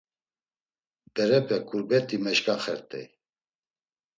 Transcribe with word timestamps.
Berepe 1.13 1.57
ǩurbet̆i 1.67 2.17
meşǩaxert̆ey. 2.23 3.05